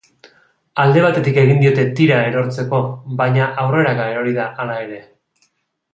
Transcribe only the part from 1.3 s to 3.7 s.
egin diote tira erortzeko, baina